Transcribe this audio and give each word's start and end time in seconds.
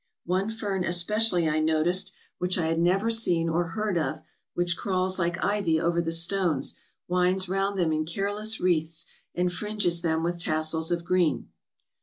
One 0.25 0.49
fern 0.49 0.83
especially 0.83 1.47
I 1.47 1.59
noticed, 1.59 2.11
which 2.39 2.57
I 2.57 2.65
had 2.65 2.79
never 2.79 3.11
seen 3.11 3.47
or 3.47 3.67
heard 3.77 3.99
of, 3.99 4.23
which 4.55 4.75
crawls 4.75 5.19
like 5.19 5.37
ivy 5.45 5.79
over 5.79 6.01
the 6.01 6.11
stones, 6.11 6.73
winds 7.07 7.47
round 7.47 7.77
them 7.77 7.93
in 7.93 8.05
careless 8.05 8.59
wreaths, 8.59 9.05
and 9.35 9.53
fringes 9.53 10.01
them 10.01 10.23
with 10.23 10.39
tassels 10.39 10.89
of 10.89 11.05
green. 11.05 11.49